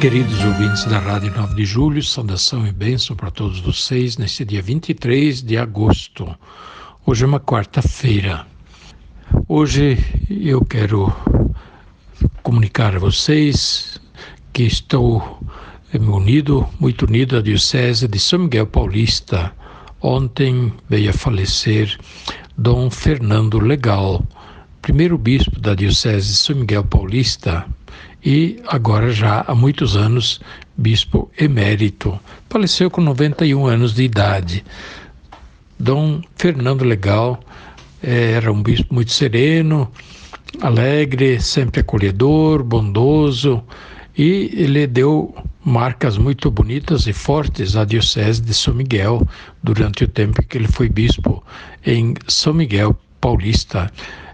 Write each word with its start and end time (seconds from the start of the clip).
Queridos 0.00 0.42
ouvintes 0.42 0.86
da 0.86 0.98
Rádio 0.98 1.30
9 1.36 1.54
de 1.54 1.64
Julho, 1.66 2.02
saudação 2.02 2.66
e 2.66 2.72
bênção 2.72 3.14
para 3.14 3.30
todos 3.30 3.60
vocês 3.60 4.16
neste 4.16 4.46
dia 4.46 4.62
23 4.62 5.42
de 5.42 5.58
agosto. 5.58 6.34
Hoje 7.04 7.24
é 7.24 7.26
uma 7.26 7.38
quarta-feira. 7.38 8.46
Hoje 9.46 9.98
eu 10.30 10.64
quero 10.64 11.14
comunicar 12.42 12.96
a 12.96 12.98
vocês 12.98 14.00
que 14.54 14.62
estou 14.62 15.38
unido, 15.92 16.66
muito 16.80 17.04
unido 17.04 17.36
à 17.36 17.42
Diocese 17.42 18.08
de 18.08 18.18
São 18.18 18.38
Miguel 18.38 18.68
Paulista. 18.68 19.52
Ontem 20.00 20.72
veio 20.88 21.10
a 21.10 21.12
falecer 21.12 21.98
Dom 22.56 22.90
Fernando 22.90 23.58
Legal, 23.58 24.24
primeiro 24.80 25.18
bispo 25.18 25.60
da 25.60 25.74
Diocese 25.74 26.28
de 26.28 26.38
São 26.38 26.56
Miguel 26.56 26.84
Paulista, 26.84 27.66
e 28.24 28.60
agora 28.66 29.10
já 29.10 29.44
há 29.46 29.54
muitos 29.54 29.96
anos 29.96 30.40
bispo 30.76 31.30
emérito. 31.38 32.18
Faleceu 32.48 32.90
com 32.90 33.00
91 33.00 33.66
anos 33.66 33.94
de 33.94 34.02
idade. 34.02 34.64
Dom 35.78 36.20
Fernando 36.36 36.84
Legal 36.84 37.40
eh, 38.02 38.32
era 38.32 38.52
um 38.52 38.62
bispo 38.62 38.94
muito 38.94 39.12
sereno, 39.12 39.90
alegre, 40.60 41.40
sempre 41.40 41.80
acolhedor, 41.80 42.62
bondoso, 42.62 43.62
e 44.16 44.50
ele 44.52 44.86
deu 44.86 45.34
marcas 45.64 46.18
muito 46.18 46.50
bonitas 46.50 47.06
e 47.06 47.12
fortes 47.12 47.76
à 47.76 47.84
Diocese 47.84 48.42
de 48.42 48.52
São 48.54 48.74
Miguel 48.74 49.26
durante 49.62 50.04
o 50.04 50.08
tempo 50.08 50.42
que 50.42 50.58
ele 50.58 50.68
foi 50.68 50.88
bispo 50.88 51.42
em 51.86 52.14
São 52.26 52.54
Miguel 52.54 52.98
Paulista 53.20 53.90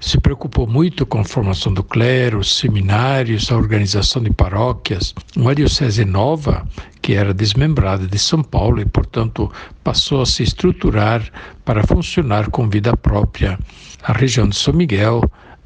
se 0.00 0.18
preocupou 0.18 0.66
muito 0.66 1.04
com 1.04 1.20
a 1.20 1.24
formação 1.24 1.72
do 1.72 1.84
clero, 1.84 2.42
seminários, 2.42 3.52
a 3.52 3.56
organização 3.56 4.22
de 4.22 4.32
paróquias. 4.32 5.14
Uma 5.36 5.54
diocese 5.54 6.04
nova, 6.04 6.66
que 7.02 7.12
era 7.12 7.34
desmembrada 7.34 8.06
de 8.06 8.18
São 8.18 8.42
Paulo 8.42 8.80
e, 8.80 8.86
portanto, 8.86 9.52
passou 9.84 10.22
a 10.22 10.26
se 10.26 10.42
estruturar 10.42 11.22
para 11.64 11.86
funcionar 11.86 12.50
com 12.50 12.68
vida 12.68 12.96
própria. 12.96 13.58
A 14.02 14.12
região 14.14 14.48
de 14.48 14.56
São 14.56 14.72
Miguel 14.72 15.22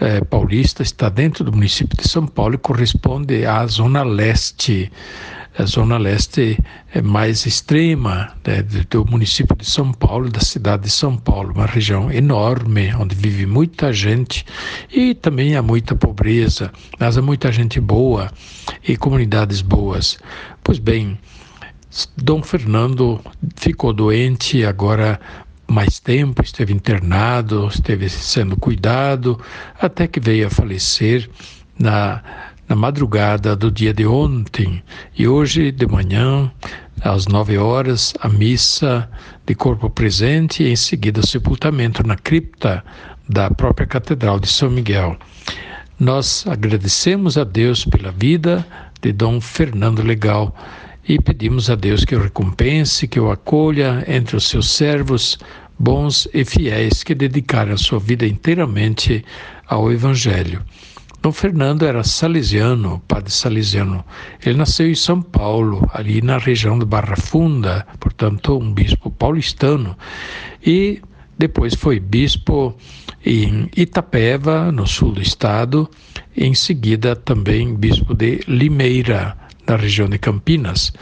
eh, 0.00 0.20
Paulista 0.20 0.82
está 0.82 1.08
dentro 1.08 1.42
do 1.42 1.52
município 1.52 1.96
de 1.96 2.06
São 2.06 2.26
Paulo 2.26 2.54
e 2.54 2.58
corresponde 2.58 3.46
à 3.46 3.66
zona 3.66 4.02
leste 4.02 4.92
a 5.58 5.64
zona 5.64 5.98
leste 5.98 6.56
é 6.94 7.02
mais 7.02 7.44
extrema 7.44 8.32
né, 8.46 8.62
do 8.88 9.04
município 9.04 9.56
de 9.56 9.68
São 9.68 9.92
Paulo, 9.92 10.30
da 10.30 10.38
cidade 10.38 10.84
de 10.84 10.90
São 10.90 11.16
Paulo, 11.16 11.52
uma 11.52 11.66
região 11.66 12.12
enorme 12.12 12.94
onde 12.94 13.16
vive 13.16 13.44
muita 13.44 13.92
gente 13.92 14.46
e 14.88 15.16
também 15.16 15.56
há 15.56 15.62
muita 15.62 15.96
pobreza, 15.96 16.70
mas 17.00 17.18
há 17.18 17.22
muita 17.22 17.50
gente 17.50 17.80
boa 17.80 18.30
e 18.86 18.96
comunidades 18.96 19.60
boas. 19.60 20.16
Pois 20.62 20.78
bem, 20.78 21.18
Dom 22.16 22.40
Fernando 22.40 23.20
ficou 23.56 23.92
doente 23.92 24.64
agora 24.64 25.20
mais 25.66 25.98
tempo, 25.98 26.40
esteve 26.40 26.72
internado, 26.72 27.66
esteve 27.66 28.08
sendo 28.08 28.56
cuidado, 28.56 29.40
até 29.80 30.06
que 30.06 30.20
veio 30.20 30.46
a 30.46 30.50
falecer 30.50 31.28
na 31.76 32.22
na 32.68 32.76
madrugada 32.76 33.56
do 33.56 33.70
dia 33.70 33.94
de 33.94 34.06
ontem 34.06 34.82
e 35.16 35.26
hoje 35.26 35.72
de 35.72 35.86
manhã, 35.86 36.52
às 37.00 37.26
nove 37.26 37.56
horas, 37.56 38.12
a 38.20 38.28
missa 38.28 39.08
de 39.46 39.54
corpo 39.54 39.88
presente 39.88 40.62
e 40.62 40.70
em 40.70 40.76
seguida 40.76 41.20
o 41.20 41.26
sepultamento 41.26 42.06
na 42.06 42.16
cripta 42.16 42.84
da 43.28 43.50
própria 43.50 43.86
Catedral 43.86 44.38
de 44.38 44.48
São 44.48 44.68
Miguel. 44.68 45.16
Nós 45.98 46.46
agradecemos 46.46 47.38
a 47.38 47.44
Deus 47.44 47.84
pela 47.84 48.12
vida 48.12 48.66
de 49.00 49.12
Dom 49.12 49.40
Fernando 49.40 50.02
Legal 50.02 50.54
e 51.08 51.18
pedimos 51.18 51.70
a 51.70 51.74
Deus 51.74 52.04
que 52.04 52.14
o 52.14 52.22
recompense, 52.22 53.08
que 53.08 53.18
o 53.18 53.30
acolha 53.30 54.04
entre 54.06 54.36
os 54.36 54.46
seus 54.46 54.70
servos 54.70 55.38
bons 55.78 56.28
e 56.34 56.44
fiéis 56.44 57.02
que 57.02 57.14
dedicaram 57.14 57.72
a 57.72 57.78
sua 57.78 57.98
vida 57.98 58.26
inteiramente 58.26 59.24
ao 59.66 59.90
Evangelho. 59.90 60.62
Dom 61.20 61.32
Fernando 61.32 61.84
era 61.84 62.04
salesiano, 62.04 63.02
padre 63.08 63.32
salesiano. 63.32 64.04
Ele 64.44 64.56
nasceu 64.56 64.88
em 64.88 64.94
São 64.94 65.20
Paulo, 65.20 65.88
ali 65.92 66.22
na 66.22 66.38
região 66.38 66.78
de 66.78 66.84
Barra 66.84 67.16
Funda, 67.16 67.84
portanto, 67.98 68.56
um 68.56 68.72
bispo 68.72 69.10
paulistano. 69.10 69.96
E 70.64 71.02
depois 71.36 71.74
foi 71.74 71.98
bispo 71.98 72.74
em 73.26 73.68
Itapeva, 73.76 74.70
no 74.70 74.86
sul 74.86 75.10
do 75.10 75.20
estado, 75.20 75.90
em 76.36 76.54
seguida 76.54 77.16
também 77.16 77.74
bispo 77.74 78.14
de 78.14 78.40
Limeira, 78.46 79.36
na 79.66 79.74
região 79.74 80.08
de 80.08 80.18
Campinas. 80.18 80.92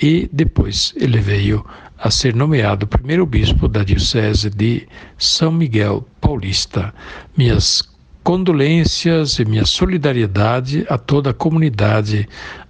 E 0.00 0.28
depois 0.32 0.92
ele 0.96 1.18
veio 1.18 1.64
a 1.98 2.10
ser 2.10 2.34
nomeado 2.34 2.86
primeiro 2.86 3.24
bispo 3.24 3.68
da 3.68 3.84
Diocese 3.84 4.50
de 4.50 4.86
São 5.16 5.52
Miguel 5.52 6.06
Paulista. 6.20 6.92
Minhas 7.36 7.91
condolências 8.22 9.38
e 9.38 9.44
minha 9.44 9.64
solidariedade 9.64 10.86
a 10.88 10.96
toda 10.96 11.30
a 11.30 11.34
comunidade 11.34 12.28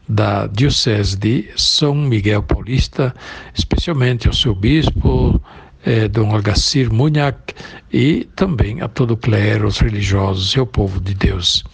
da 0.08 0.46
Diocese 0.46 1.16
de 1.16 1.48
São 1.56 1.94
Miguel 1.94 2.42
Paulista, 2.42 3.14
especialmente 3.54 4.26
ao 4.26 4.34
seu 4.34 4.54
bispo, 4.54 5.40
eh, 5.84 6.08
Dom 6.08 6.34
Agacir 6.34 6.92
Munhac, 6.92 7.54
e 7.92 8.28
também 8.36 8.80
a 8.80 8.88
todo 8.88 9.12
o 9.12 9.16
clero, 9.16 9.66
os 9.66 9.78
religiosos 9.78 10.54
e 10.54 10.58
ao 10.58 10.66
povo 10.66 11.00
de 11.00 11.14
Deus. 11.14 11.64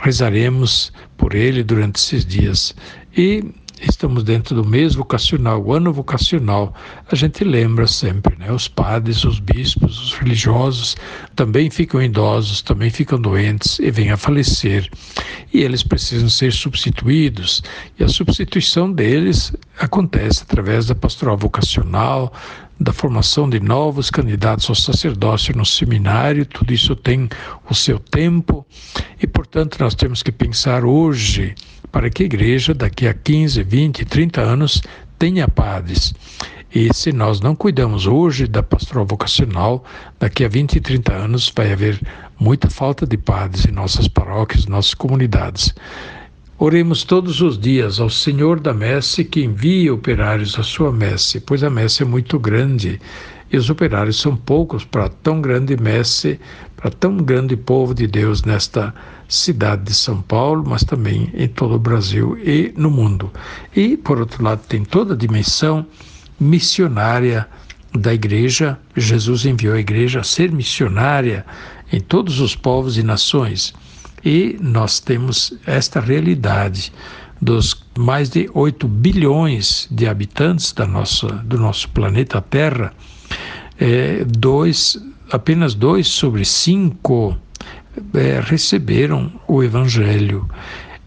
Rezaremos 0.00 0.92
por 1.16 1.34
ele 1.34 1.62
durante 1.62 1.96
esses 1.96 2.24
dias 2.24 2.74
e 3.16 3.44
estamos 3.80 4.24
dentro 4.24 4.54
do 4.54 4.64
mês 4.64 4.94
vocacional, 4.94 5.62
o 5.62 5.72
ano 5.72 5.92
vocacional, 5.92 6.74
a 7.10 7.14
gente 7.14 7.44
lembra 7.44 7.86
sempre, 7.86 8.36
né? 8.36 8.50
Os 8.50 8.68
padres, 8.68 9.24
os 9.24 9.38
bispos, 9.38 10.00
os 10.00 10.14
religiosos 10.14 10.96
também 11.34 11.70
ficam 11.70 12.02
idosos, 12.02 12.62
também 12.62 12.90
ficam 12.90 13.20
doentes 13.20 13.78
e 13.78 13.90
vêm 13.90 14.10
a 14.10 14.16
falecer. 14.16 14.88
E 15.52 15.62
eles 15.62 15.82
precisam 15.82 16.28
ser 16.28 16.52
substituídos. 16.52 17.62
E 17.98 18.04
a 18.04 18.08
substituição 18.08 18.90
deles 18.90 19.52
acontece 19.78 20.42
através 20.42 20.86
da 20.86 20.94
pastoral 20.94 21.36
vocacional, 21.36 22.32
da 22.78 22.92
formação 22.92 23.48
de 23.48 23.58
novos 23.58 24.10
candidatos 24.10 24.68
ao 24.68 24.74
sacerdócio 24.74 25.56
no 25.56 25.64
seminário, 25.64 26.44
tudo 26.44 26.72
isso 26.72 26.94
tem 26.94 27.28
o 27.68 27.74
seu 27.74 27.98
tempo 27.98 28.66
e, 29.20 29.26
portanto, 29.26 29.78
nós 29.80 29.94
temos 29.94 30.22
que 30.22 30.30
pensar 30.30 30.84
hoje 30.84 31.54
para 31.90 32.10
que 32.10 32.22
a 32.22 32.26
igreja, 32.26 32.74
daqui 32.74 33.06
a 33.06 33.14
15, 33.14 33.62
20, 33.62 34.04
30 34.04 34.40
anos, 34.40 34.82
tenha 35.18 35.48
padres. 35.48 36.12
E 36.74 36.92
se 36.92 37.10
nós 37.12 37.40
não 37.40 37.56
cuidamos 37.56 38.06
hoje 38.06 38.46
da 38.46 38.62
pastoral 38.62 39.06
vocacional, 39.06 39.82
daqui 40.20 40.44
a 40.44 40.48
20 40.48 40.74
e 40.74 40.80
30 40.80 41.12
anos 41.12 41.50
vai 41.56 41.72
haver 41.72 41.98
muita 42.38 42.68
falta 42.68 43.06
de 43.06 43.16
padres 43.16 43.64
em 43.64 43.72
nossas 43.72 44.08
paróquias, 44.08 44.66
nossas 44.66 44.92
comunidades. 44.92 45.74
Oremos 46.58 47.04
todos 47.04 47.42
os 47.42 47.58
dias 47.58 48.00
ao 48.00 48.08
Senhor 48.08 48.58
da 48.58 48.72
messe 48.72 49.22
que 49.22 49.44
envie 49.44 49.90
operários 49.90 50.58
à 50.58 50.62
sua 50.62 50.90
messe, 50.90 51.38
pois 51.38 51.62
a 51.62 51.68
messe 51.68 52.02
é 52.02 52.06
muito 52.06 52.38
grande 52.38 52.98
e 53.52 53.58
os 53.58 53.68
operários 53.68 54.18
são 54.18 54.34
poucos 54.34 54.82
para 54.82 55.10
tão 55.10 55.42
grande 55.42 55.76
messe, 55.76 56.40
para 56.74 56.90
tão 56.90 57.18
grande 57.18 57.58
povo 57.58 57.94
de 57.94 58.06
Deus 58.06 58.42
nesta 58.42 58.94
cidade 59.28 59.84
de 59.84 59.92
São 59.92 60.22
Paulo, 60.22 60.64
mas 60.66 60.82
também 60.82 61.30
em 61.34 61.46
todo 61.46 61.74
o 61.74 61.78
Brasil 61.78 62.38
e 62.38 62.72
no 62.74 62.90
mundo. 62.90 63.30
E, 63.74 63.94
por 63.94 64.18
outro 64.18 64.42
lado, 64.42 64.62
tem 64.66 64.82
toda 64.82 65.12
a 65.12 65.16
dimensão 65.16 65.84
missionária 66.40 67.46
da 67.92 68.14
igreja. 68.14 68.78
Jesus 68.96 69.44
enviou 69.44 69.74
a 69.74 69.80
igreja 69.80 70.20
a 70.20 70.24
ser 70.24 70.50
missionária 70.50 71.44
em 71.92 72.00
todos 72.00 72.40
os 72.40 72.56
povos 72.56 72.96
e 72.96 73.02
nações. 73.02 73.74
E 74.24 74.56
nós 74.60 75.00
temos 75.00 75.54
esta 75.66 76.00
realidade 76.00 76.92
dos 77.40 77.74
mais 77.98 78.30
de 78.30 78.50
8 78.52 78.88
bilhões 78.88 79.86
de 79.90 80.06
habitantes 80.06 80.72
da 80.72 80.86
nossa, 80.86 81.26
do 81.26 81.58
nosso 81.58 81.88
planeta 81.90 82.40
Terra, 82.40 82.92
é, 83.78 84.24
dois, 84.24 84.98
apenas 85.30 85.74
dois 85.74 86.06
sobre 86.06 86.44
cinco 86.44 87.36
é, 88.14 88.40
receberam 88.42 89.32
o 89.46 89.62
Evangelho. 89.62 90.48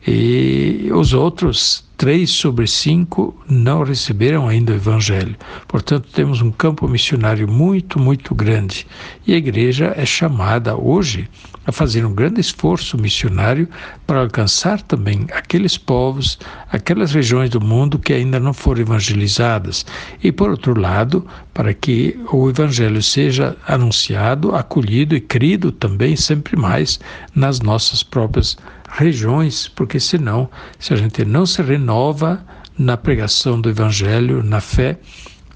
E 0.08 0.90
os 0.94 1.14
outros, 1.14 1.84
três 1.98 2.32
sobre 2.32 2.66
cinco, 2.66 3.36
não 3.48 3.84
receberam 3.84 4.48
ainda 4.48 4.72
o 4.72 4.76
Evangelho. 4.76 5.36
Portanto, 5.68 6.08
temos 6.14 6.42
um 6.42 6.52
campo 6.52 6.88
missionário 6.88 7.48
muito, 7.48 8.00
muito 8.00 8.34
grande. 8.34 8.88
E 9.28 9.34
a 9.34 9.38
igreja 9.38 9.94
é 9.96 10.06
chamada 10.06 10.76
hoje 10.76 11.28
a 11.70 11.72
fazer 11.72 12.06
um 12.06 12.14
grande 12.14 12.42
esforço 12.42 12.98
missionário 12.98 13.68
para 14.06 14.22
alcançar 14.22 14.82
também 14.82 15.28
aqueles 15.32 15.78
povos, 15.78 16.40
aquelas 16.72 17.14
regiões 17.14 17.50
do 17.50 17.62
mundo 17.62 18.00
que 18.00 18.12
ainda 18.12 18.40
não 18.40 18.54
foram 18.54 18.82
evangelizadas. 18.82 19.86
E, 20.24 20.32
por 20.32 20.50
outro 20.50 20.80
lado, 20.80 21.26
para 21.54 21.74
que 21.74 22.20
o 22.32 22.50
Evangelho 22.50 23.02
seja 23.02 23.56
anunciado, 23.68 24.56
acolhido 24.56 25.16
e 25.16 25.22
crido 25.22 25.72
também 25.72 26.16
sempre 26.16 26.58
mais 26.58 27.00
nas 27.36 27.60
nossas 27.60 28.02
próprias 28.04 28.58
regiões, 28.90 29.68
porque 29.68 30.00
senão, 30.00 30.50
se 30.80 30.94
a 30.94 30.98
gente 30.98 31.24
não 31.24 31.46
se 31.46 31.62
renova 31.62 32.44
na 32.78 32.98
pregação 32.98 33.62
do 33.62 33.70
Evangelho, 33.70 34.42
na 34.42 34.60
fé, 34.60 34.98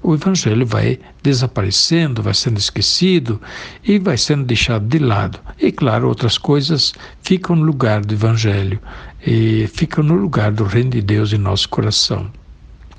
o 0.04 0.12
Evangelho 0.12 0.66
vai 0.66 0.98
desaparecendo, 1.22 2.22
vai 2.22 2.34
sendo 2.34 2.58
esquecido 2.58 3.40
e 3.82 3.98
vai 3.98 4.18
sendo 4.18 4.44
deixado 4.44 4.86
de 4.86 4.98
lado. 4.98 5.40
E, 5.58 5.72
claro, 5.72 6.06
outras 6.06 6.36
coisas 6.36 6.92
ficam 7.22 7.56
no 7.56 7.64
lugar 7.64 8.04
do 8.04 8.12
Evangelho 8.12 8.78
e 9.26 9.66
ficam 9.72 10.04
no 10.04 10.14
lugar 10.14 10.52
do 10.52 10.64
Reino 10.64 10.90
de 10.90 11.00
Deus 11.00 11.32
em 11.32 11.38
nosso 11.38 11.70
coração. 11.70 12.30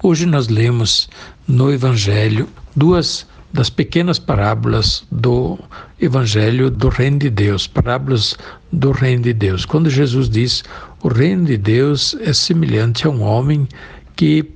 Hoje 0.01 0.25
nós 0.25 0.47
lemos 0.47 1.07
no 1.47 1.71
Evangelho 1.71 2.49
duas 2.75 3.27
das 3.53 3.69
pequenas 3.69 4.17
parábolas 4.17 5.05
do 5.11 5.59
Evangelho 6.01 6.71
do 6.71 6.89
Reino 6.89 7.19
de 7.19 7.29
Deus, 7.29 7.67
parábolas 7.67 8.35
do 8.71 8.91
Reino 8.91 9.21
de 9.21 9.33
Deus. 9.33 9.63
Quando 9.63 9.91
Jesus 9.91 10.27
diz: 10.27 10.63
O 11.03 11.07
Reino 11.07 11.45
de 11.45 11.55
Deus 11.55 12.17
é 12.19 12.33
semelhante 12.33 13.05
a 13.05 13.11
um 13.11 13.21
homem 13.21 13.67
que 14.15 14.49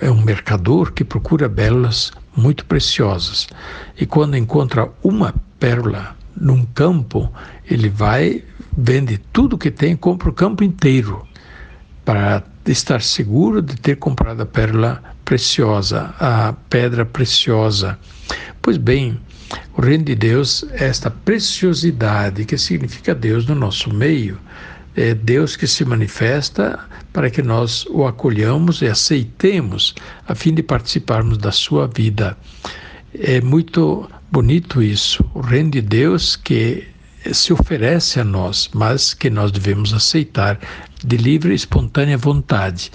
é 0.00 0.10
um 0.10 0.22
mercador 0.22 0.92
que 0.92 1.04
procura 1.04 1.48
belas 1.48 2.12
muito 2.36 2.64
preciosas. 2.64 3.48
E 3.98 4.06
quando 4.06 4.36
encontra 4.36 4.88
uma 5.02 5.34
pérola 5.58 6.16
num 6.36 6.64
campo, 6.64 7.30
ele 7.68 7.88
vai, 7.88 8.42
vende 8.76 9.18
tudo 9.32 9.58
que 9.58 9.70
tem, 9.70 9.96
compra 9.96 10.30
o 10.30 10.32
campo 10.32 10.64
inteiro 10.64 11.26
para 12.04 12.42
estar 12.66 13.02
seguro 13.02 13.60
de 13.60 13.76
ter 13.76 13.96
comprado 13.96 14.42
a 14.42 14.46
pérola 14.46 15.02
preciosa, 15.24 16.14
a 16.18 16.54
pedra 16.68 17.04
preciosa. 17.04 17.98
Pois 18.60 18.76
bem, 18.76 19.18
o 19.76 19.82
reino 19.82 20.04
de 20.04 20.14
Deus 20.14 20.64
é 20.72 20.84
esta 20.84 21.10
preciosidade 21.10 22.44
que 22.44 22.56
significa 22.56 23.14
Deus 23.14 23.46
no 23.46 23.54
nosso 23.54 23.92
meio. 23.92 24.38
É 24.94 25.14
Deus 25.14 25.56
que 25.56 25.66
se 25.66 25.84
manifesta 25.84 26.78
para 27.12 27.30
que 27.30 27.42
nós 27.42 27.86
o 27.86 28.06
acolhamos 28.06 28.82
e 28.82 28.86
aceitemos, 28.86 29.94
a 30.26 30.34
fim 30.34 30.52
de 30.52 30.62
participarmos 30.62 31.38
da 31.38 31.50
sua 31.50 31.86
vida. 31.86 32.36
É 33.14 33.40
muito 33.40 34.08
bonito 34.30 34.82
isso. 34.82 35.24
O 35.34 35.40
reino 35.40 35.70
de 35.70 35.80
Deus 35.80 36.36
que 36.36 36.88
se 37.32 37.52
oferece 37.52 38.20
a 38.20 38.24
nós, 38.24 38.68
mas 38.74 39.14
que 39.14 39.30
nós 39.30 39.52
devemos 39.52 39.94
aceitar 39.94 40.58
de 41.04 41.16
livre 41.16 41.52
e 41.52 41.56
espontânea 41.56 42.16
vontade. 42.18 42.90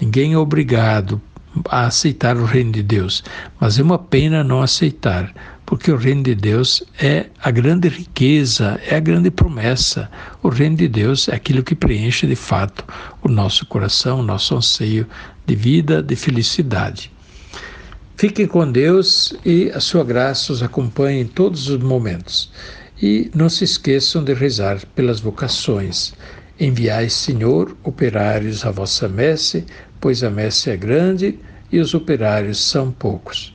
Ninguém 0.00 0.34
é 0.34 0.38
obrigado 0.38 1.20
a 1.68 1.86
aceitar 1.86 2.36
o 2.36 2.44
reino 2.44 2.72
de 2.72 2.82
Deus, 2.82 3.22
mas 3.60 3.78
é 3.78 3.82
uma 3.82 3.98
pena 3.98 4.42
não 4.42 4.62
aceitar, 4.62 5.32
porque 5.72 5.90
o 5.90 5.96
reino 5.96 6.22
de 6.22 6.34
Deus 6.34 6.84
é 7.00 7.30
a 7.42 7.50
grande 7.50 7.88
riqueza, 7.88 8.78
é 8.86 8.94
a 8.94 9.00
grande 9.00 9.30
promessa. 9.30 10.10
O 10.42 10.50
reino 10.50 10.76
de 10.76 10.86
Deus 10.86 11.30
é 11.30 11.34
aquilo 11.34 11.62
que 11.62 11.74
preenche 11.74 12.26
de 12.26 12.36
fato 12.36 12.84
o 13.22 13.28
nosso 13.30 13.64
coração, 13.64 14.20
o 14.20 14.22
nosso 14.22 14.54
anseio 14.54 15.06
de 15.46 15.56
vida, 15.56 16.02
de 16.02 16.14
felicidade. 16.14 17.10
Fiquem 18.18 18.46
com 18.46 18.70
Deus 18.70 19.32
e 19.46 19.70
a 19.70 19.80
sua 19.80 20.04
graça 20.04 20.52
os 20.52 20.62
acompanhe 20.62 21.22
em 21.22 21.26
todos 21.26 21.70
os 21.70 21.78
momentos. 21.78 22.52
E 23.00 23.30
não 23.34 23.48
se 23.48 23.64
esqueçam 23.64 24.22
de 24.22 24.34
rezar 24.34 24.78
pelas 24.94 25.20
vocações. 25.20 26.12
Enviai, 26.60 27.08
Senhor, 27.08 27.74
operários 27.82 28.66
à 28.66 28.70
vossa 28.70 29.08
messe, 29.08 29.64
pois 29.98 30.22
a 30.22 30.28
messe 30.28 30.68
é 30.68 30.76
grande 30.76 31.38
e 31.72 31.80
os 31.80 31.94
operários 31.94 32.62
são 32.62 32.92
poucos. 32.92 33.54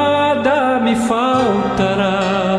me 0.91 0.95
faltará 1.07 2.50